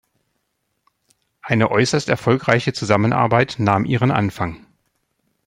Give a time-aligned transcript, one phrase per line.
[1.43, 4.65] Eine äußerst erfolgreiche Zusammenarbeit nahm ihren Anfang.